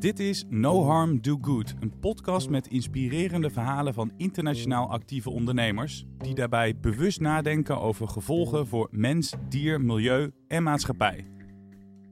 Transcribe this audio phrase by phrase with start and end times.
[0.00, 6.04] Dit is No Harm Do Good, een podcast met inspirerende verhalen van internationaal actieve ondernemers
[6.18, 11.26] die daarbij bewust nadenken over gevolgen voor mens, dier, milieu en maatschappij.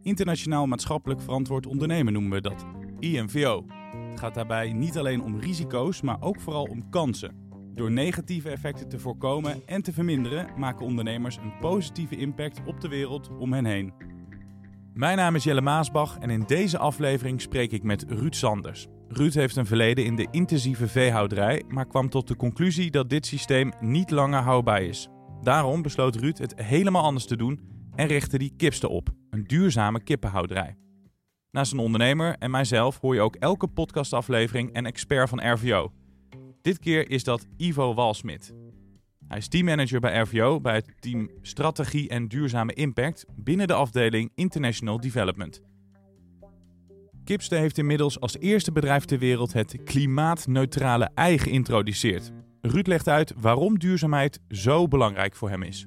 [0.03, 2.67] Internationaal maatschappelijk verantwoord ondernemen noemen we dat,
[2.99, 3.65] IMVO.
[4.11, 7.37] Het gaat daarbij niet alleen om risico's, maar ook vooral om kansen.
[7.75, 12.89] Door negatieve effecten te voorkomen en te verminderen, maken ondernemers een positieve impact op de
[12.89, 14.08] wereld om hen heen.
[14.99, 18.87] Mijn naam is Jelle Maasbach en in deze aflevering spreek ik met Ruud Sanders.
[19.09, 23.27] Ruud heeft een verleden in de intensieve veehouderij, maar kwam tot de conclusie dat dit
[23.27, 25.09] systeem niet langer houdbaar is.
[25.43, 27.61] Daarom besloot Ruud het helemaal anders te doen
[27.95, 30.77] en richtte die Kipste op, een duurzame kippenhouderij.
[31.51, 35.93] Naast een ondernemer en mijzelf hoor je ook elke podcastaflevering een expert van RVO.
[36.63, 38.55] Dit keer is dat Ivo Walsmit.
[39.29, 44.31] Hij is teammanager bij RVO bij het team Strategie en Duurzame Impact binnen de afdeling
[44.35, 45.63] International Development.
[47.25, 52.33] Kipste heeft inmiddels als eerste bedrijf ter wereld het klimaatneutrale ei geïntroduceerd.
[52.61, 55.87] Ruud legt uit waarom duurzaamheid zo belangrijk voor hem is.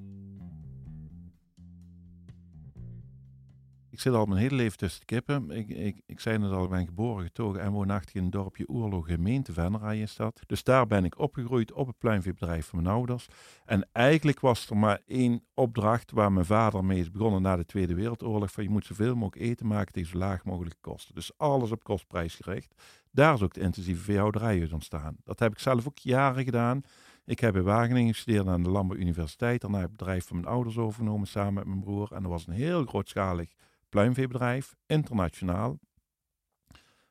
[3.91, 5.49] Ik zit al mijn hele leven tussen kippen.
[5.49, 8.65] Ik, ik, ik zei net al, ik ben geboren, getogen en woonachtig in een dorpje
[8.69, 10.41] Oerlo, gemeente Venray is dat.
[10.45, 13.27] Dus daar ben ik opgegroeid op het pluimveebedrijf van mijn ouders.
[13.65, 17.65] En eigenlijk was er maar één opdracht waar mijn vader mee is begonnen na de
[17.65, 18.51] Tweede Wereldoorlog.
[18.51, 21.15] Van je moet zoveel mogelijk eten maken tegen zo laag mogelijke kosten.
[21.15, 22.73] Dus alles op kostprijs gericht.
[23.11, 25.15] Daar is ook de intensieve veehouderij uit ontstaan.
[25.23, 26.81] Dat heb ik zelf ook jaren gedaan.
[27.25, 29.61] Ik heb in Wageningen gestudeerd aan de Landbouw Universiteit.
[29.61, 32.11] Daarna heb ik het bedrijf van mijn ouders overgenomen samen met mijn broer.
[32.11, 33.49] En dat was een heel grootschalig
[33.91, 35.79] pluimveebedrijf, internationaal.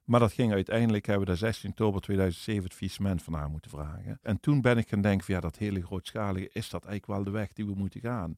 [0.05, 3.71] Maar dat ging uiteindelijk, hebben we daar 16 oktober 2007 het faillissement van aan moeten
[3.71, 4.19] vragen.
[4.23, 7.25] En toen ben ik gaan denken, van, ja, dat hele grootschalige, is dat eigenlijk wel
[7.25, 8.37] de weg die we moeten gaan?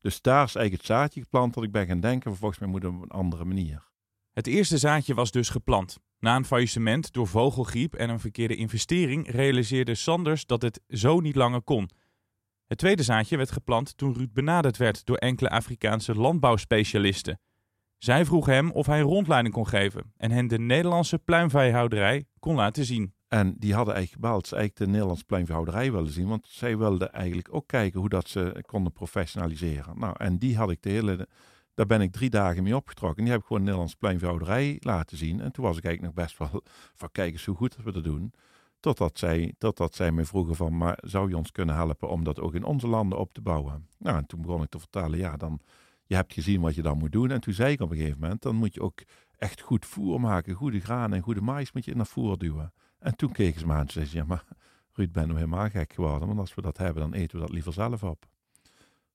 [0.00, 2.90] Dus daar is eigenlijk het zaadje geplant dat ik ben gaan denken, volgens mij moeten
[2.90, 3.88] we op een andere manier.
[4.32, 5.98] Het eerste zaadje was dus geplant.
[6.18, 11.36] Na een faillissement door vogelgriep en een verkeerde investering realiseerde Sanders dat het zo niet
[11.36, 11.90] langer kon.
[12.66, 17.40] Het tweede zaadje werd geplant toen Ruud benaderd werd door enkele Afrikaanse landbouwspecialisten.
[18.04, 22.54] Zij vroeg hem of hij een rondleiding kon geven en hen de Nederlandse pluimveehouderij kon
[22.54, 23.14] laten zien.
[23.28, 27.12] En die hadden eigenlijk gebeld, ze eigenlijk de Nederlandse pluimveehouderij wilden zien, want zij wilden
[27.12, 29.98] eigenlijk ook kijken hoe dat ze konden professionaliseren.
[29.98, 31.28] Nou, en die had ik de hele,
[31.74, 33.22] daar ben ik drie dagen mee opgetrokken.
[33.22, 35.40] Die heb ik gewoon de Nederlandse pluimveehouderij laten zien.
[35.40, 36.62] En toen was ik eigenlijk nog best wel
[37.00, 38.32] van, kijk eens hoe goed dat we dat doen.
[38.80, 42.40] Totdat zij, totdat zij me vroegen van, maar zou je ons kunnen helpen om dat
[42.40, 43.88] ook in onze landen op te bouwen?
[43.98, 45.60] Nou, en toen begon ik te vertellen, ja, dan
[46.06, 47.30] je hebt gezien wat je dan moet doen.
[47.30, 49.02] En toen zei ik op een gegeven moment, dan moet je ook
[49.38, 50.54] echt goed voer maken.
[50.54, 52.72] Goede granen en goede mais moet je dat voer duwen.
[52.98, 54.44] En toen keken ze me aan en zeiden ja maar
[54.92, 56.26] Ruud, ben nu helemaal gek geworden.
[56.26, 58.26] Want als we dat hebben, dan eten we dat liever zelf op.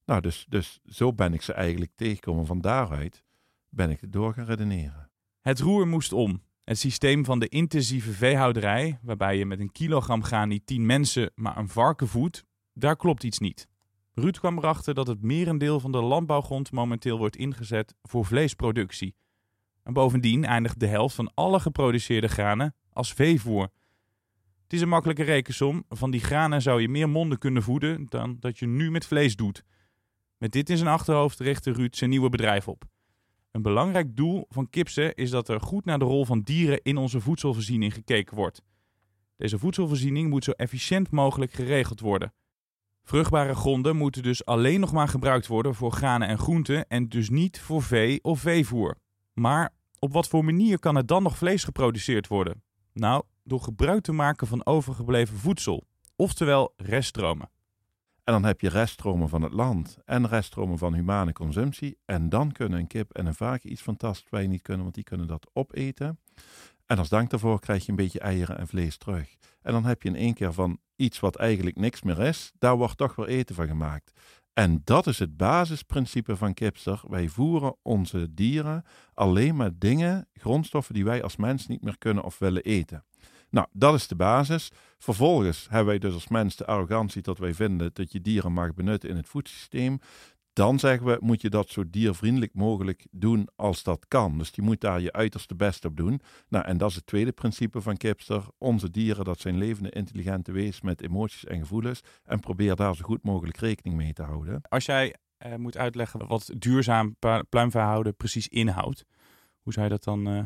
[0.06, 2.46] Nou, dus, dus zo ben ik ze eigenlijk tegengekomen.
[2.46, 3.24] Van daaruit
[3.70, 5.10] ben ik door gaan redeneren.
[5.42, 6.42] Het roer moest om.
[6.64, 11.32] Het systeem van de intensieve veehouderij, waarbij je met een kilogram graan niet tien mensen,
[11.36, 13.69] maar een varken voedt, daar klopt iets niet.
[14.20, 19.16] Ruud kwam erachter dat het merendeel van de landbouwgrond momenteel wordt ingezet voor vleesproductie.
[19.84, 23.70] En bovendien eindigt de helft van alle geproduceerde granen als veevoer.
[24.64, 25.84] Het is een makkelijke rekensom.
[25.90, 29.36] Van die granen zou je meer monden kunnen voeden dan dat je nu met vlees
[29.36, 29.64] doet.
[30.38, 32.84] Met dit in zijn achterhoofd richtte Ruud zijn nieuwe bedrijf op.
[33.52, 36.98] Een belangrijk doel van Kipse is dat er goed naar de rol van dieren in
[36.98, 38.62] onze voedselvoorziening gekeken wordt.
[39.36, 42.34] Deze voedselvoorziening moet zo efficiënt mogelijk geregeld worden.
[43.10, 47.30] Vruchtbare gronden moeten dus alleen nog maar gebruikt worden voor granen en groenten en dus
[47.30, 48.98] niet voor vee of veevoer.
[49.34, 52.64] Maar op wat voor manier kan er dan nog vlees geproduceerd worden?
[52.94, 57.50] Nou, door gebruik te maken van overgebleven voedsel, oftewel reststromen.
[58.24, 61.98] En dan heb je reststromen van het land en reststromen van humane consumptie.
[62.06, 65.04] En dan kunnen een kip en een vark iets fantastisch wij niet kunnen, want die
[65.04, 66.20] kunnen dat opeten.
[66.86, 69.36] En als dank daarvoor krijg je een beetje eieren en vlees terug.
[69.62, 72.78] En dan heb je in één keer van iets wat eigenlijk niks meer is, daar
[72.78, 74.12] wordt toch weer eten van gemaakt.
[74.54, 77.02] En dat is het basisprincipe van Kipster.
[77.08, 82.24] Wij voeren onze dieren alleen maar dingen, grondstoffen die wij als mens niet meer kunnen
[82.24, 83.04] of willen eten.
[83.50, 84.72] Nou, dat is de basis.
[84.98, 88.74] Vervolgens hebben wij dus als mens de arrogantie dat wij vinden dat je dieren mag
[88.74, 90.00] benutten in het voedselsysteem.
[90.60, 94.38] Dan zeggen we, moet je dat zo diervriendelijk mogelijk doen als dat kan.
[94.38, 96.22] Dus je moet daar je uiterste best op doen.
[96.48, 98.44] Nou, en dat is het tweede principe van Kipster.
[98.58, 102.02] Onze dieren, dat zijn levende, intelligente wezens met emoties en gevoelens.
[102.24, 104.62] En probeer daar zo goed mogelijk rekening mee te houden.
[104.70, 105.16] Als jij
[105.46, 107.16] uh, moet uitleggen wat duurzaam
[107.50, 109.06] pluimveehouden precies inhoudt,
[109.62, 110.28] hoe zou je dat dan...
[110.28, 110.44] Uh,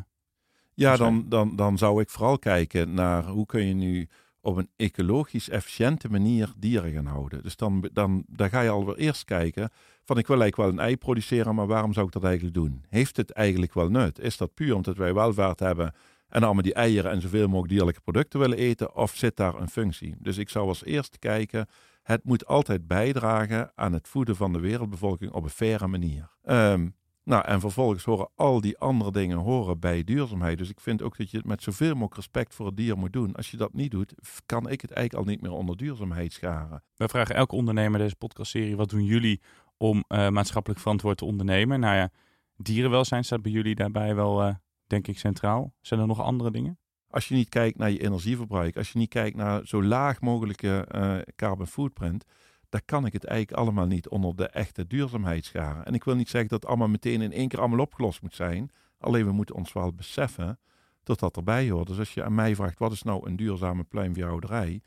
[0.73, 4.09] ja, dan, dan, dan zou ik vooral kijken naar hoe kun je nu
[4.41, 7.43] op een ecologisch efficiënte manier dieren gaan houden.
[7.43, 9.69] Dus dan, dan, dan ga je alweer eerst kijken
[10.05, 12.85] van ik wil eigenlijk wel een ei produceren, maar waarom zou ik dat eigenlijk doen?
[12.89, 14.19] Heeft het eigenlijk wel nut?
[14.19, 15.93] Is dat puur omdat wij welvaart hebben
[16.27, 19.69] en allemaal die eieren en zoveel mogelijk dierlijke producten willen eten, of zit daar een
[19.69, 20.15] functie?
[20.19, 21.67] Dus ik zou als eerste kijken,
[22.03, 26.29] het moet altijd bijdragen aan het voeden van de wereldbevolking op een faire manier.
[26.41, 26.87] Ehm,
[27.25, 30.57] nou, en vervolgens horen al die andere dingen horen bij duurzaamheid.
[30.57, 33.13] Dus ik vind ook dat je het met zoveel mogelijk respect voor het dier moet
[33.13, 33.35] doen.
[33.35, 34.13] Als je dat niet doet,
[34.45, 36.83] kan ik het eigenlijk al niet meer onder duurzaamheid scharen.
[36.95, 39.41] We vragen elke ondernemer deze podcastserie, wat doen jullie
[39.83, 41.79] om uh, maatschappelijk verantwoord te ondernemen?
[41.79, 42.09] Nou ja,
[42.57, 44.55] dierenwelzijn staat bij jullie daarbij wel, uh,
[44.87, 45.73] denk ik, centraal.
[45.81, 46.77] Zijn er nog andere dingen?
[47.09, 50.87] Als je niet kijkt naar je energieverbruik, als je niet kijkt naar zo laag mogelijke
[50.95, 52.25] uh, carbon footprint,
[52.69, 55.85] dan kan ik het eigenlijk allemaal niet onder de echte duurzaamheid scharen.
[55.85, 58.35] En ik wil niet zeggen dat het allemaal meteen in één keer allemaal opgelost moet
[58.35, 58.71] zijn.
[58.99, 60.59] Alleen we moeten ons wel beseffen
[61.03, 61.87] dat dat erbij hoort.
[61.87, 64.81] Dus als je aan mij vraagt, wat is nou een duurzame pluimveehouderij?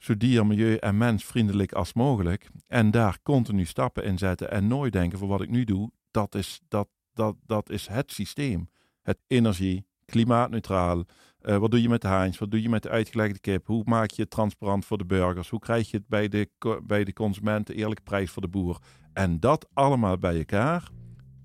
[0.00, 2.48] Zo dier, milieu en mensvriendelijk als mogelijk.
[2.66, 6.34] En daar continu stappen in zetten en nooit denken voor wat ik nu doe, dat
[6.34, 8.70] is, dat, dat, dat is het systeem.
[9.02, 11.04] Het energie, klimaatneutraal.
[11.42, 12.38] Uh, wat doe je met de haans?
[12.38, 13.66] Wat doe je met de uitgelegde kip?
[13.66, 15.48] Hoe maak je het transparant voor de burgers?
[15.48, 16.48] Hoe krijg je het bij de,
[16.82, 18.78] bij de consumenten eerlijke prijs voor de boer?
[19.12, 20.90] En dat allemaal bij elkaar,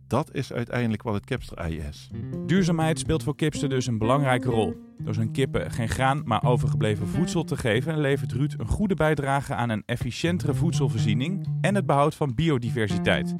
[0.08, 2.10] dat is uiteindelijk wat het kipsterei is.
[2.46, 4.76] Duurzaamheid speelt voor kipster dus een belangrijke rol.
[4.98, 9.54] Door zijn kippen geen graan, maar overgebleven voedsel te geven, levert Ruud een goede bijdrage
[9.54, 13.36] aan een efficiëntere voedselvoorziening en het behoud van biodiversiteit.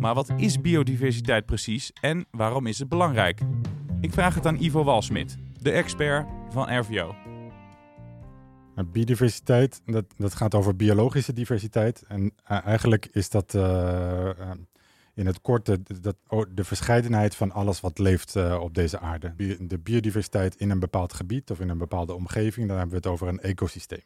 [0.00, 3.40] Maar wat is biodiversiteit precies en waarom is het belangrijk?
[4.00, 7.14] Ik vraag het aan Ivo Walsmit, de expert van RVO.
[8.92, 12.04] Biodiversiteit, dat, dat gaat over biologische diversiteit.
[12.08, 14.30] En uh, eigenlijk is dat uh,
[15.16, 16.16] in het kort de, dat,
[16.54, 19.34] de verscheidenheid van alles wat leeft uh, op deze aarde.
[19.58, 23.12] De biodiversiteit in een bepaald gebied of in een bepaalde omgeving, dan hebben we het
[23.12, 24.04] over een ecosysteem.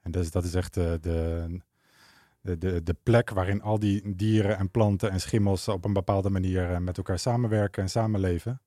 [0.00, 4.70] En dus, dat is echt de, de, de, de plek waarin al die dieren en
[4.70, 8.60] planten en schimmels op een bepaalde manier met elkaar samenwerken en samenleven.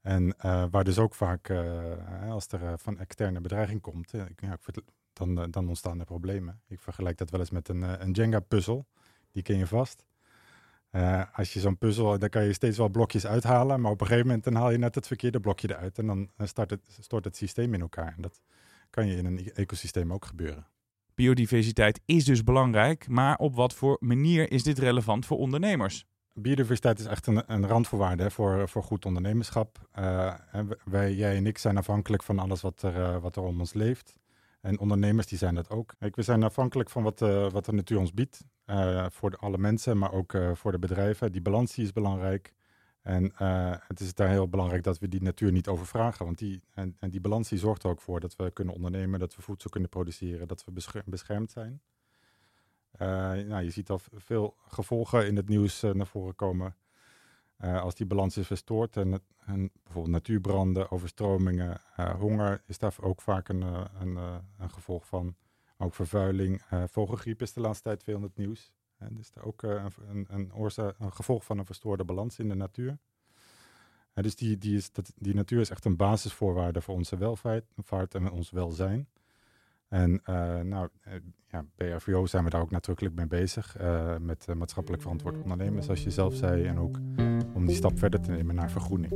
[0.00, 0.36] En
[0.70, 1.52] waar dus ook vaak,
[2.28, 4.12] als er van externe bedreiging komt,
[5.12, 6.60] dan, dan ontstaan er problemen.
[6.68, 8.86] Ik vergelijk dat wel eens met een, een Jenga-puzzel.
[9.32, 10.04] Die ken je vast.
[11.32, 14.26] Als je zo'n puzzel, dan kan je steeds wel blokjes uithalen, maar op een gegeven
[14.26, 17.36] moment dan haal je net het verkeerde blokje eruit en dan start het, stort het
[17.36, 18.12] systeem in elkaar.
[18.16, 18.40] En dat
[18.90, 20.66] kan je in een e-, ecosysteem ook gebeuren.
[21.14, 26.06] Biodiversiteit is dus belangrijk, maar op wat voor manier is dit relevant voor ondernemers?
[26.42, 29.88] biodiversiteit is echt een, een randvoorwaarde voor, voor goed ondernemerschap.
[29.98, 30.34] Uh,
[30.84, 33.72] wij, jij en ik zijn afhankelijk van alles wat er, uh, wat er om ons
[33.72, 34.16] leeft.
[34.60, 35.94] En ondernemers die zijn dat ook.
[35.98, 38.44] Kijk, we zijn afhankelijk van wat, uh, wat de natuur ons biedt.
[39.10, 41.32] Voor de, alle mensen, maar ook voor de bedrijven.
[41.32, 42.54] Die balans is belangrijk.
[43.02, 43.32] En
[43.86, 46.24] het is daar heel belangrijk dat we die natuur niet overvragen.
[46.24, 49.36] Want die, en, die balans die zorgt er ook voor dat we kunnen ondernemen, dat
[49.36, 51.80] we voedsel kunnen produceren, dat we beschermd zijn.
[53.48, 56.76] Nou, je ziet al veel gevolgen in het nieuws naar voren komen
[57.58, 58.96] als die balans is verstoord.
[58.96, 61.80] En, en bijvoorbeeld natuurbranden, overstromingen,
[62.18, 63.62] honger is daar ook vaak een,
[64.00, 64.16] een,
[64.58, 65.34] een gevolg van.
[65.78, 68.72] Ook vervuiling, vogelgriep is de laatste tijd veel in het nieuws.
[68.98, 72.98] En dus ook een, een, oorzaak, een gevolg van een verstoorde balans in de natuur.
[74.14, 78.30] dus die, die, is, dat, die natuur is echt een basisvoorwaarde voor onze welvaart en
[78.30, 79.08] ons welzijn.
[79.88, 80.88] En uh, nou,
[81.50, 83.76] ja, bij RVO zijn we daar ook nadrukkelijk mee bezig.
[84.20, 86.64] Met maatschappelijk verantwoord ondernemen, zoals je zelf zei.
[86.64, 86.98] En ook
[87.58, 89.12] om die stap verder te nemen naar vergroening.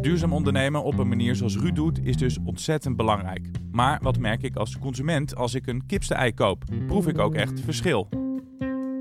[0.00, 3.50] Duurzaam ondernemen op een manier zoals Ruud doet, is dus ontzettend belangrijk.
[3.70, 6.64] Maar wat merk ik als consument als ik een kipste-ei koop?
[6.86, 8.08] Proef ik ook echt verschil?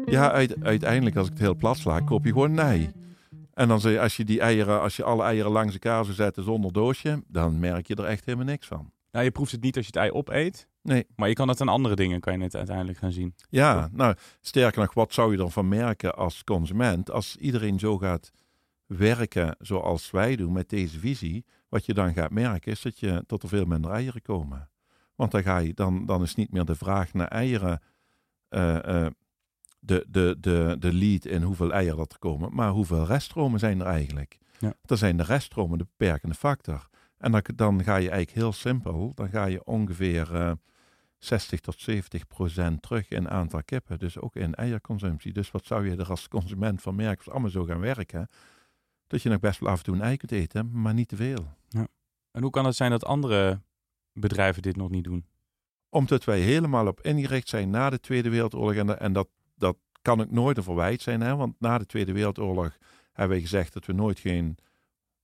[0.05, 2.89] Ja, uiteindelijk als ik het heel plat sla, koop je gewoon nee.
[3.53, 6.43] En dan je, als je die eieren, als je alle eieren langs elkaar zou zetten
[6.43, 8.91] zonder doosje, dan merk je er echt helemaal niks van.
[9.11, 10.67] Nou, je proeft het niet als je het ei opeet.
[10.81, 11.05] Nee.
[11.15, 13.35] Maar je kan het aan andere dingen, kan je het uiteindelijk gaan zien.
[13.49, 17.11] Ja, nou, sterker nog, wat zou je ervan merken als consument?
[17.11, 18.31] Als iedereen zo gaat
[18.85, 23.23] werken zoals wij doen met deze visie, wat je dan gaat merken is dat, je,
[23.27, 24.69] tot er veel minder eieren komen.
[25.15, 27.81] Want dan, ga je, dan, dan is niet meer de vraag naar eieren
[28.49, 29.07] uh, uh,
[29.79, 33.79] de, de, de, de lead in hoeveel eieren dat er komen, maar hoeveel reststromen zijn
[33.79, 34.37] er eigenlijk.
[34.59, 34.73] Ja.
[34.81, 36.87] Dan zijn de reststromen de beperkende factor.
[37.17, 40.51] En dan, dan ga je eigenlijk heel simpel, dan ga je ongeveer uh,
[41.17, 45.33] 60 tot 70 procent terug in aantal kippen, dus ook in eierconsumptie.
[45.33, 48.29] Dus wat zou je er als consument van merken, als allemaal zo gaan werken,
[49.07, 51.15] dat je nog best wel af en toe een ei kunt eten, maar niet te
[51.15, 51.47] veel.
[51.69, 51.87] Ja.
[52.31, 53.61] En hoe kan het zijn dat andere
[54.13, 55.25] bedrijven dit nog niet doen?
[55.89, 60.21] Omdat wij helemaal op ingericht zijn na de Tweede Wereldoorlog, en, en dat, dat kan
[60.21, 61.35] ook nooit een verwijt zijn, hè?
[61.35, 62.77] want na de Tweede Wereldoorlog
[63.13, 64.57] hebben we gezegd dat we nooit geen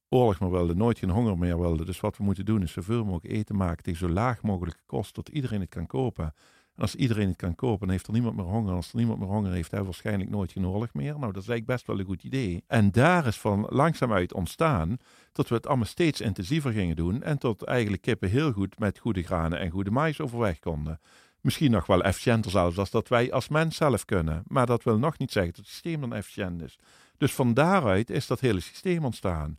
[0.09, 1.85] oorlog meer wilden, nooit geen honger meer wilden.
[1.85, 5.15] Dus wat we moeten doen is zoveel mogelijk eten maken tegen zo laag mogelijke kost,
[5.15, 6.33] dat iedereen het kan kopen.
[6.81, 8.73] Als iedereen het kan kopen, heeft er niemand meer honger.
[8.73, 11.19] Als er niemand meer honger heeft, hebben we waarschijnlijk nooit geen oorlog meer.
[11.19, 12.63] Nou, dat is eigenlijk best wel een goed idee.
[12.67, 14.97] En daar is van langzaam uit ontstaan
[15.31, 17.23] dat we het allemaal steeds intensiever gingen doen.
[17.23, 20.99] En tot eigenlijk kippen heel goed met goede granen en goede mais overweg konden.
[21.41, 24.43] Misschien nog wel efficiënter zelfs als dat wij als mens zelf kunnen.
[24.47, 26.79] Maar dat wil nog niet zeggen dat het systeem dan efficiënt is.
[27.17, 29.57] Dus van daaruit is dat hele systeem ontstaan.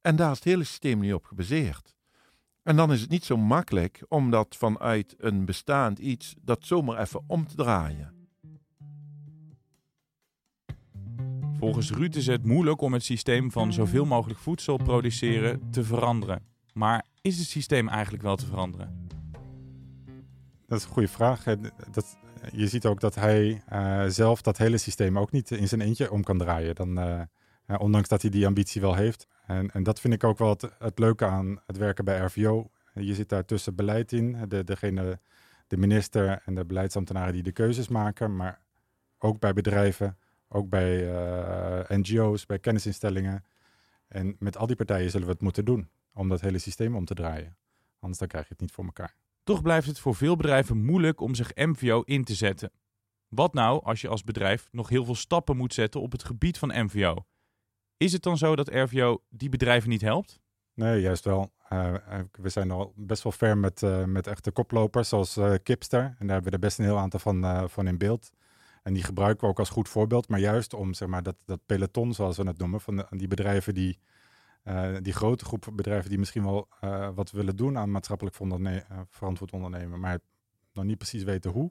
[0.00, 1.94] En daar is het hele systeem niet op gebaseerd.
[2.64, 7.00] En dan is het niet zo makkelijk om dat vanuit een bestaand iets dat zomaar
[7.00, 8.12] even om te draaien.
[11.58, 16.42] Volgens Ruud is het moeilijk om het systeem van zoveel mogelijk voedsel produceren te veranderen.
[16.72, 19.08] Maar is het systeem eigenlijk wel te veranderen?
[20.66, 21.44] Dat is een goede vraag.
[21.90, 22.18] Dat,
[22.52, 26.10] je ziet ook dat hij uh, zelf dat hele systeem ook niet in zijn eentje
[26.10, 26.74] om kan draaien.
[26.74, 27.20] Dan, uh,
[27.78, 29.26] ondanks dat hij die ambitie wel heeft.
[29.46, 32.70] En, en dat vind ik ook wel het, leuke aan het werken bij RVO.
[32.94, 35.18] Je zit daar tussen beleid in, de, degene,
[35.66, 38.36] de minister en de beleidsambtenaren die de keuzes maken.
[38.36, 38.60] Maar
[39.18, 41.12] ook bij bedrijven, ook bij
[41.88, 43.44] uh, NGO's, bij kennisinstellingen.
[44.08, 47.04] En met al die partijen zullen we het moeten doen om dat hele systeem om
[47.04, 47.56] te draaien.
[47.98, 49.14] Anders dan krijg je het niet voor elkaar.
[49.42, 52.72] Toch blijft het voor veel bedrijven moeilijk om zich MVO in te zetten.
[53.28, 56.58] Wat nou als je als bedrijf nog heel veel stappen moet zetten op het gebied
[56.58, 57.24] van MVO?
[57.96, 60.40] Is het dan zo dat RVO die bedrijven niet helpt?
[60.74, 61.52] Nee, juist wel.
[61.72, 61.94] Uh,
[62.32, 66.00] we zijn al best wel ver met, uh, met echte koplopers zoals Kipster.
[66.00, 68.30] En daar hebben we er best een heel aantal van, van in beeld.
[68.82, 70.28] En die gebruiken we ook als goed voorbeeld.
[70.28, 73.74] Maar juist om zeg maar, dat, dat peloton, zoals we het noemen, van die bedrijven
[73.74, 73.98] die
[75.02, 76.68] die grote groep bedrijven die misschien wel
[77.14, 78.36] wat willen doen aan maatschappelijk
[79.10, 80.18] verantwoord ondernemen, maar
[80.72, 81.70] nog niet precies weten hoe.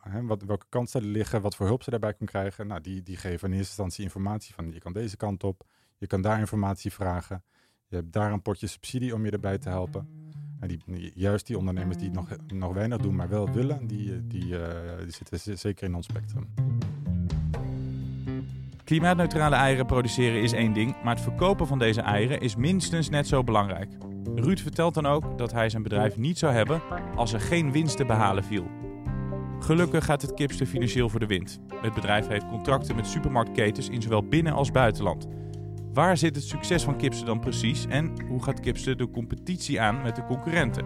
[0.00, 2.66] Hè, wat, welke kansen er liggen, wat voor hulp ze daarbij kunnen krijgen.
[2.66, 5.64] Nou, die, die geven in eerste instantie informatie van je kan deze kant op,
[5.98, 7.42] je kan daar informatie vragen.
[7.86, 10.08] Je hebt daar een potje subsidie om je erbij te helpen.
[10.60, 14.56] En die, juist die ondernemers die nog, nog weinig doen, maar wel willen, die, die,
[15.02, 16.48] die zitten zeker in ons spectrum.
[18.84, 23.26] Klimaatneutrale eieren produceren is één ding, maar het verkopen van deze eieren is minstens net
[23.26, 23.92] zo belangrijk.
[24.34, 26.82] Ruud vertelt dan ook dat hij zijn bedrijf niet zou hebben
[27.16, 28.83] als er geen winst te behalen viel.
[29.64, 31.58] Gelukkig gaat het Kipster financieel voor de wind.
[31.74, 35.26] Het bedrijf heeft contracten met supermarktketens in zowel binnen- als buitenland.
[35.92, 40.02] Waar zit het succes van Kipster dan precies en hoe gaat Kipster de competitie aan
[40.02, 40.84] met de concurrenten?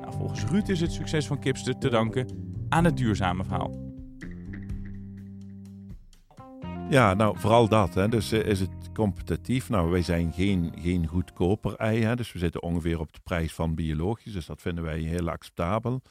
[0.00, 2.26] Nou, volgens Ruud is het succes van Kipster te danken
[2.68, 3.88] aan het duurzame verhaal.
[6.90, 7.94] Ja, nou vooral dat.
[7.94, 8.08] Hè.
[8.08, 9.68] Dus uh, is het competitief?
[9.68, 12.02] Nou, wij zijn geen, geen goedkoper ei.
[12.02, 12.16] Hè.
[12.16, 14.32] Dus we zitten ongeveer op de prijs van biologisch.
[14.32, 16.02] Dus dat vinden wij heel acceptabel.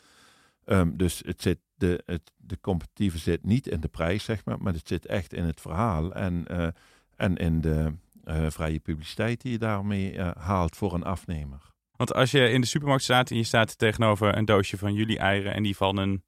[0.72, 4.62] Um, dus het zit de, het, de competitieve zit niet in de prijs, zeg maar.
[4.62, 6.14] Maar het zit echt in het verhaal.
[6.14, 6.68] En, uh,
[7.16, 7.94] en in de
[8.26, 11.70] uh, vrije publiciteit die je daarmee haalt voor een afnemer.
[12.00, 15.18] Want als je in de supermarkt staat en je staat tegenover een doosje van jullie
[15.18, 16.24] eieren en die van een,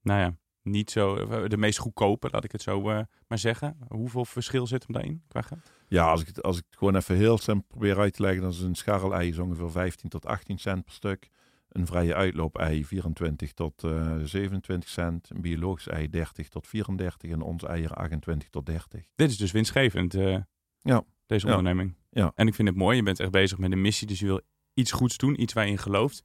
[0.00, 2.82] nou ja, niet zo eh, de meest goedkope, laat ik het zo
[3.26, 3.76] maar zeggen.
[3.88, 5.42] Hoeveel verschil zit hem daarin qua
[5.88, 8.42] Ja, als ik, het, als ik het gewoon even heel simpel probeer uit te leggen,
[8.42, 11.28] dan is een scharrel-ei ongeveer 15 tot 18 cent per stuk.
[11.74, 15.30] Een vrije uitloop-ei 24 tot uh, eh, 27 cent.
[15.30, 19.04] Een biologisch ei 30 tot 34 en ons eieren 28 tot 30.
[19.14, 20.36] Dit is dus winstgevend, uh,
[20.80, 21.04] ja.
[21.26, 21.94] deze onderneming.
[22.10, 22.32] Ja.
[22.34, 24.40] En ik vind het mooi, je bent echt bezig met een missie, dus je wil
[24.74, 26.24] iets goeds doen, iets waar je in gelooft.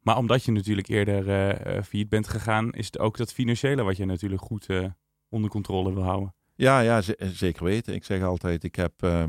[0.00, 3.96] Maar omdat je natuurlijk eerder uh, failliet bent gegaan, is het ook dat financiële wat
[3.96, 4.86] je natuurlijk goed uh,
[5.28, 6.34] onder controle wil houden.
[6.54, 7.94] Ja, ja zeker weten.
[7.94, 9.24] Ik zeg altijd, ik heb, uh,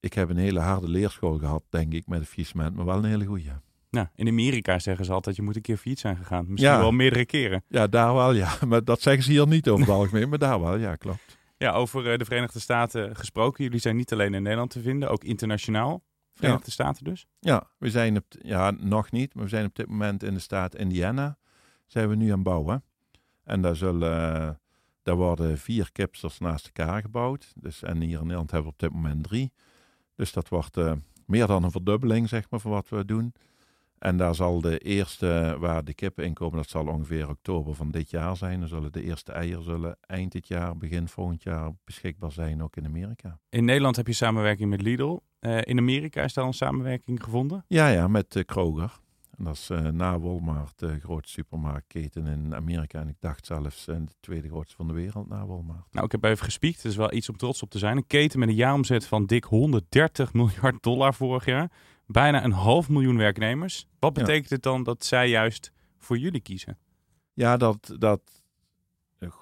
[0.00, 3.04] ik heb een hele harde leerschool gehad, denk ik, met het faillissement, maar wel een
[3.04, 3.60] hele goede.
[3.90, 6.44] Nou, in Amerika zeggen ze altijd, je moet een keer failliet zijn gegaan.
[6.48, 6.78] Misschien ja.
[6.78, 7.64] wel meerdere keren.
[7.68, 8.54] Ja, daar wel, ja.
[8.66, 11.38] Maar dat zeggen ze hier niet over het algemeen, maar daar wel, ja, klopt.
[11.56, 13.64] Ja, over de Verenigde Staten gesproken.
[13.64, 16.02] Jullie zijn niet alleen in Nederland te vinden, ook internationaal.
[16.34, 16.72] Verenigde ja.
[16.72, 17.26] Staten dus?
[17.40, 20.40] Ja, we zijn op, ja, nog niet, maar we zijn op dit moment in de
[20.40, 21.38] staat Indiana.
[21.86, 22.84] Zijn we nu aan het bouwen.
[23.44, 24.60] En daar, zullen,
[25.02, 27.52] daar worden vier kipsters naast elkaar gebouwd.
[27.54, 29.52] Dus, en hier in Nederland hebben we op dit moment drie.
[30.16, 30.92] Dus dat wordt uh,
[31.26, 33.32] meer dan een verdubbeling, zeg maar, van wat we doen.
[33.98, 37.90] En daar zal de eerste waar de kippen in komen, dat zal ongeveer oktober van
[37.90, 38.60] dit jaar zijn.
[38.60, 42.76] Dan zullen de eerste eieren zullen eind dit jaar, begin volgend jaar beschikbaar zijn, ook
[42.76, 43.38] in Amerika.
[43.48, 45.18] In Nederland heb je samenwerking met Lidl.
[45.40, 47.64] Uh, in Amerika is daar een samenwerking gevonden?
[47.68, 48.98] Ja, ja, met uh, Kroger.
[49.36, 53.00] En dat is uh, na Walmart de grootste supermarktketen in Amerika.
[53.00, 55.86] En ik dacht zelfs de tweede grootste van de wereld na Walmart.
[55.90, 56.76] Nou, ik heb even gespiekt.
[56.76, 57.96] Het is wel iets om trots op te zijn.
[57.96, 61.70] Een keten met een jaaromzet van dik 130 miljard dollar vorig jaar
[62.08, 63.86] bijna een half miljoen werknemers.
[63.98, 66.78] Wat betekent het dan dat zij juist voor jullie kiezen?
[67.32, 68.42] Ja, dat, dat,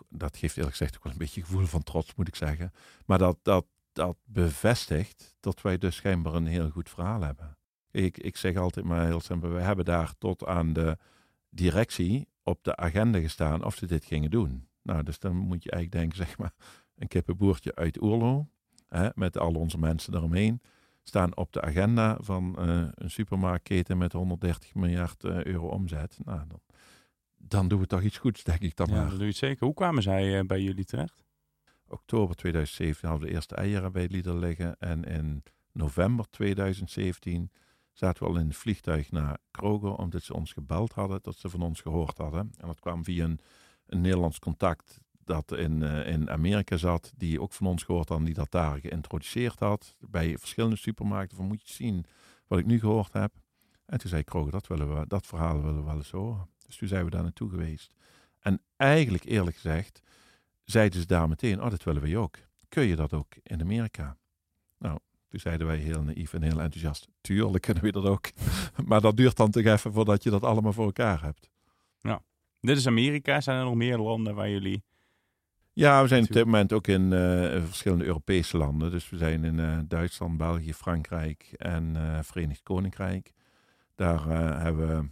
[0.09, 2.73] dat geeft eerlijk gezegd ook wel een beetje gevoel van trots, moet ik zeggen.
[3.07, 7.57] Maar dat, dat, dat bevestigt dat wij dus schijnbaar een heel goed verhaal hebben.
[7.91, 10.99] Ik, ik zeg altijd maar heel simpel, we hebben daar tot aan de
[11.51, 14.69] directie op de agenda gestaan of ze dit gingen doen.
[14.83, 16.53] Nou, dus dan moet je eigenlijk denken, zeg maar,
[16.95, 18.49] een kippenboertje uit Oerlo,
[18.89, 20.61] hè, met al onze mensen eromheen,
[21.09, 26.19] staan op de agenda van uh, een supermarktketen met 130 miljard uh, euro omzet.
[26.25, 26.61] Nou, dan,
[27.37, 29.09] dan doen we toch iets goeds, denk ik dan ja, maar.
[29.09, 29.65] dat doe je zeker.
[29.65, 31.25] Hoe kwamen zij uh, bij jullie terecht?
[31.89, 34.77] Oktober 2017 hadden we de eerste eieren bij Lieder liggen.
[34.79, 37.51] En in november 2017
[37.93, 41.49] zaten we al in het vliegtuig naar Kroger, omdat ze ons gebeld hadden, dat ze
[41.49, 42.53] van ons gehoord hadden.
[42.59, 43.41] En dat kwam via een,
[43.87, 48.25] een Nederlands contact dat in, uh, in Amerika zat, die ook van ons gehoord had,
[48.25, 49.97] die dat daar geïntroduceerd had.
[50.01, 52.07] Bij verschillende supermarkten, van moet je zien
[52.47, 53.33] wat ik nu gehoord heb.
[53.87, 56.49] En toen zei Kroger, dat, willen we, dat verhaal willen we wel eens horen.
[56.67, 57.93] Dus toen zijn we daar naartoe geweest.
[58.41, 60.03] En eigenlijk, eerlijk gezegd,
[60.65, 62.39] zeiden ze daar meteen, oh, dat willen we ook.
[62.69, 64.17] Kun je dat ook in Amerika?
[64.79, 68.31] Nou, toen zeiden wij heel naïef en heel enthousiast, tuurlijk kunnen we dat ook.
[68.89, 71.51] maar dat duurt dan toch even voordat je dat allemaal voor elkaar hebt.
[72.01, 72.23] Ja,
[72.61, 73.41] dit is Amerika.
[73.41, 74.83] Zijn er nog meer landen waar jullie...
[75.79, 78.91] Ja, we zijn op dit moment ook in uh, verschillende Europese landen.
[78.91, 83.33] Dus we zijn in uh, Duitsland, België, Frankrijk en uh, Verenigd Koninkrijk.
[83.95, 84.29] Daar
[84.63, 85.09] hebben we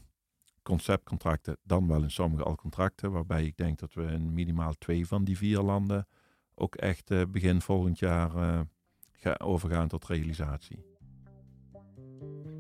[0.63, 5.07] conceptcontracten, dan wel in sommige al contracten, waarbij ik denk dat we in minimaal twee
[5.07, 6.07] van die vier landen
[6.55, 8.31] ook echt begin volgend jaar
[9.13, 10.85] gaan overgaan tot realisatie.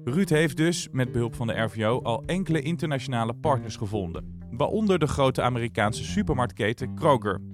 [0.04, 5.06] Ruud heeft dus met behulp van de RVO al enkele internationale partners gevonden, waaronder de
[5.06, 7.53] grote Amerikaanse supermarktketen Kroger.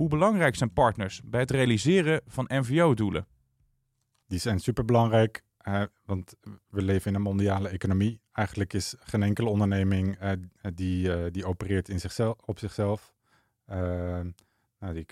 [0.00, 3.26] Hoe belangrijk zijn partners bij het realiseren van NVO-doelen?
[4.26, 6.34] Die zijn superbelangrijk, uh, want
[6.68, 8.20] we leven in een mondiale economie.
[8.32, 10.32] Eigenlijk is geen enkele onderneming uh,
[10.74, 13.12] die, uh, die opereert in zichzelf, op zichzelf.
[13.66, 14.32] nou,
[14.92, 15.06] die,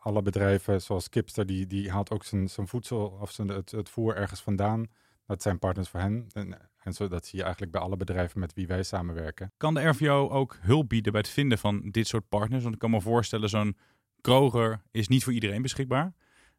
[0.00, 3.88] alle bedrijven, zoals Kipster, die, die haalt ook zijn, zijn voedsel of zijn, het, het
[3.88, 4.86] voer ergens vandaan.
[5.26, 6.26] Dat zijn partners voor hen.
[6.32, 9.52] En, en zo, dat zie je eigenlijk bij alle bedrijven met wie wij samenwerken.
[9.56, 12.62] Kan de RVO ook hulp bieden bij het vinden van dit soort partners?
[12.62, 13.76] Want ik kan me voorstellen, zo'n
[14.20, 16.14] Kroger is niet voor iedereen beschikbaar.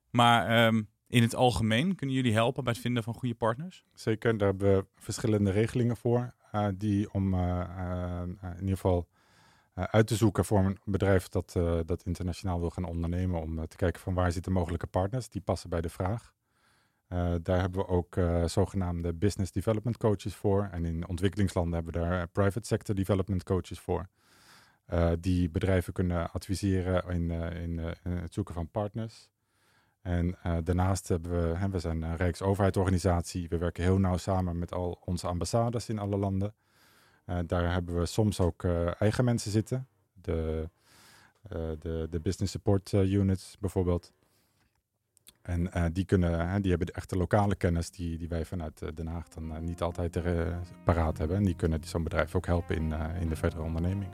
[0.10, 3.86] Maar um, in het algemeen kunnen jullie helpen bij het vinden van goede partners?
[3.94, 6.34] Zeker, daar hebben we verschillende regelingen voor.
[6.56, 9.08] Uh, die om uh, uh, in ieder geval
[9.74, 11.52] uit te zoeken voor een bedrijf dat,
[11.86, 13.42] dat internationaal wil gaan ondernemen.
[13.42, 16.34] Om te kijken van waar zitten mogelijke partners die passen bij de vraag.
[17.16, 20.70] Uh, daar hebben we ook uh, zogenaamde business development coaches voor.
[20.72, 24.08] En in ontwikkelingslanden hebben we daar private sector development coaches voor.
[25.20, 27.78] Die bedrijven kunnen adviseren in, in,
[28.10, 29.30] het zoeken van partners.
[30.02, 33.48] En daarnaast hebben we, we zijn een Rijksoverheidsorganisatie.
[33.50, 36.54] We werken heel nauw samen met al onze ambassades in alle landen.
[37.46, 38.64] daar hebben we soms ook
[39.00, 39.88] eigen mensen zitten.
[40.14, 40.70] De,
[41.80, 44.14] de, de business support units bijvoorbeeld.
[45.46, 48.82] En uh, die, kunnen, hè, die hebben de echte lokale kennis die, die wij vanuit
[48.82, 51.38] uh, Den Haag dan uh, niet altijd er, paraat hebben.
[51.38, 54.12] En die kunnen zo'n bedrijf ook helpen in, in de verdere onderneming.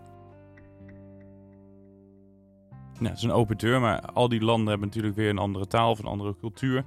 [2.99, 5.67] Ja, het is een open deur, maar al die landen hebben natuurlijk weer een andere
[5.67, 6.85] taal of een andere cultuur.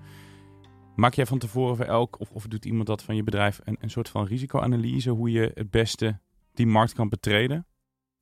[0.97, 3.77] Maak jij van tevoren voor elk, of, of doet iemand dat van je bedrijf, een,
[3.81, 6.21] een soort van risicoanalyse hoe je het beste
[6.53, 7.67] die markt kan betreden?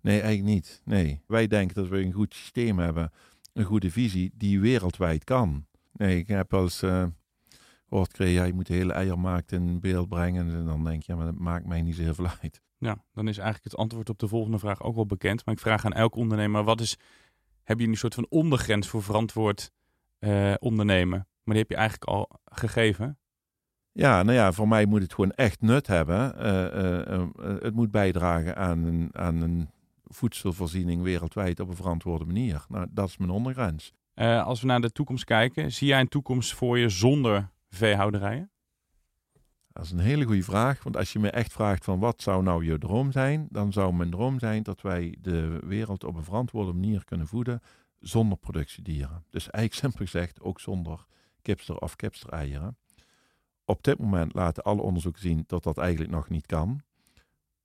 [0.00, 0.82] Nee, eigenlijk niet.
[0.84, 1.22] Nee.
[1.26, 3.12] Wij denken dat we een goed systeem hebben,
[3.52, 5.66] een goede visie die wereldwijd kan.
[6.02, 7.06] Nee, ik heb wel eens uh,
[7.88, 10.50] gehoord gekregen, ja, je moet de hele eiermarkt in beeld brengen.
[10.50, 12.60] En dan denk je, ja, maar dat maakt mij niet zo heel veel uit.
[12.78, 15.44] Ja, dan is eigenlijk het antwoord op de volgende vraag ook wel bekend.
[15.44, 16.96] Maar ik vraag aan elk ondernemer, wat is,
[17.62, 19.70] heb je een soort van ondergrens voor verantwoord
[20.20, 21.18] uh, ondernemen?
[21.18, 23.18] Maar die heb je eigenlijk al gegeven.
[23.92, 26.34] Ja, nou ja, voor mij moet het gewoon echt nut hebben.
[26.36, 29.70] Uh, het moet bijdragen aan een, aan een
[30.04, 32.64] voedselvoorziening wereldwijd op een verantwoorde manier.
[32.68, 33.92] Nou, dat is mijn ondergrens.
[34.22, 38.50] Uh, als we naar de toekomst kijken, zie jij een toekomst voor je zonder veehouderijen?
[39.68, 40.82] Dat is een hele goede vraag.
[40.82, 43.92] Want als je me echt vraagt van wat zou nou je droom zijn, dan zou
[43.92, 47.60] mijn droom zijn dat wij de wereld op een verantwoorde manier kunnen voeden
[47.98, 49.24] zonder productiedieren.
[49.30, 51.06] Dus eigenlijk simpel gezegd ook zonder
[51.42, 52.76] kipster of kipster-eieren.
[53.64, 56.80] Op dit moment laten alle onderzoeken zien dat dat eigenlijk nog niet kan.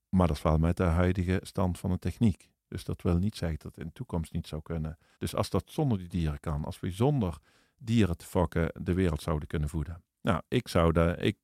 [0.10, 2.50] Maar dat is wel met de huidige stand van de techniek.
[2.68, 4.98] Dus dat wil niet zeggen dat het in de toekomst niet zou kunnen.
[5.18, 7.38] Dus als dat zonder die dieren kan, als we zonder
[7.78, 10.04] dieren te fokken de wereld zouden kunnen voeden.
[10.22, 11.38] Nou, ik zou dat, ik,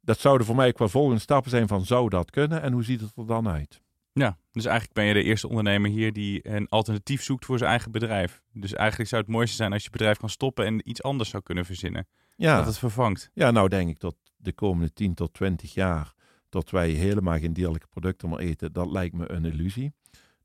[0.00, 3.00] dat zouden voor mij wel volgende stappen zijn van zou dat kunnen en hoe ziet
[3.00, 3.82] het er dan uit?
[4.12, 7.70] Ja, dus eigenlijk ben je de eerste ondernemer hier die een alternatief zoekt voor zijn
[7.70, 8.42] eigen bedrijf.
[8.52, 11.42] Dus eigenlijk zou het mooiste zijn als je bedrijf kan stoppen en iets anders zou
[11.42, 12.06] kunnen verzinnen.
[12.36, 12.56] Ja.
[12.56, 13.30] Dat het vervangt.
[13.32, 16.14] Ja, nou denk ik dat de komende 10 tot 20 jaar
[16.48, 19.92] dat wij helemaal geen dierlijke producten meer eten, dat lijkt me een illusie.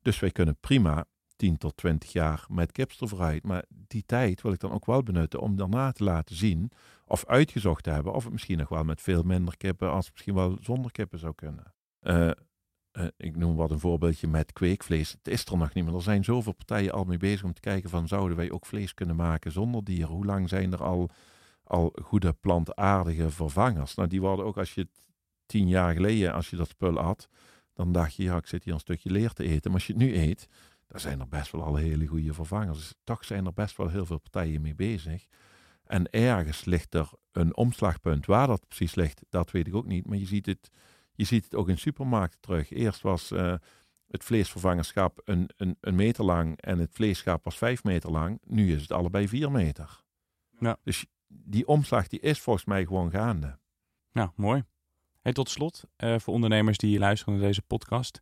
[0.02, 1.04] Dus wij kunnen prima
[1.36, 3.42] 10 tot 20 jaar met kipster vooruit.
[3.42, 6.70] Maar die tijd wil ik dan ook wel benutten om daarna te laten zien
[7.06, 10.34] of uitgezocht te hebben of het misschien nog wel met veel minder kippen als misschien
[10.34, 11.74] wel zonder kippen zou kunnen.
[12.00, 12.30] Uh,
[12.92, 15.12] eh, ik noem wat een voorbeeldje met kweekvlees.
[15.12, 17.60] Het is er nog niet, maar er zijn zoveel partijen al mee bezig om te
[17.60, 20.14] kijken van zouden wij ook vlees kunnen maken zonder dieren?
[20.14, 21.10] Hoe lang zijn er al,
[21.64, 23.94] al goede plantaardige vervangers?
[23.94, 24.88] Nou, die worden ook als je
[25.46, 27.28] tien jaar geleden, als je dat spul had,
[27.82, 29.70] dan dacht je, ja, ik zit hier een stukje leer te eten.
[29.70, 30.48] Maar als je het nu eet,
[30.86, 32.78] dan zijn er best wel al hele goede vervangers.
[32.78, 35.26] Dus toch zijn er best wel heel veel partijen mee bezig.
[35.84, 38.26] En ergens ligt er een omslagpunt.
[38.26, 40.06] Waar dat precies ligt, dat weet ik ook niet.
[40.06, 40.70] Maar je ziet het,
[41.14, 42.70] je ziet het ook in supermarkten terug.
[42.70, 43.54] Eerst was uh,
[44.08, 48.40] het vleesvervangerschap een, een, een, meter lang en het vleesschap was vijf meter lang.
[48.44, 50.02] Nu is het allebei vier meter.
[50.58, 50.76] Ja.
[50.82, 53.58] Dus die omslag die is volgens mij gewoon gaande.
[54.12, 54.64] Nou, mooi.
[55.22, 58.20] Hey, tot slot, uh, voor ondernemers die luisteren naar deze podcast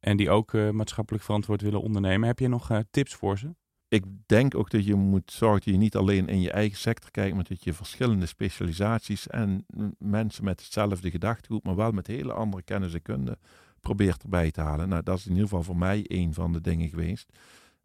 [0.00, 3.54] en die ook uh, maatschappelijk verantwoord willen ondernemen, heb je nog tips voor ze?
[3.88, 7.10] ik denk ook dat je moet zorgen dat je niet alleen in je eigen sector
[7.10, 9.66] kijkt, maar dat je verschillende specialisaties en
[9.98, 13.38] mensen met hetzelfde gedachtegoed, maar wel met hele andere kennis en kunde
[13.80, 14.88] probeert erbij te halen.
[14.88, 17.32] Nou, dat is in ieder geval voor mij een van de dingen geweest.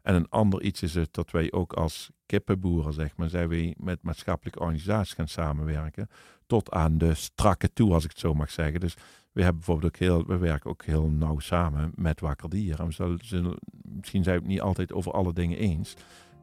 [0.02, 3.74] En een ander iets is het dat wij ook als kippenboeren, zeg maar, zijn wij
[3.78, 6.08] met maatschappelijke organisaties gaan samenwerken.
[6.46, 8.80] Tot aan de strakke toe, als ik het zo mag zeggen.
[8.80, 8.94] Dus
[9.32, 12.80] we hebben bijvoorbeeld ook heel, we werken ook heel nauw samen met Wakker Dier.
[12.80, 15.94] En zullen, misschien zijn we het niet altijd over alle dingen eens.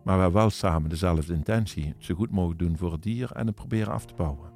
[0.03, 1.93] Maar we hebben wel samen dezelfde intentie.
[1.97, 4.49] Zo goed mogelijk doen voor het dier en het proberen af te bouwen.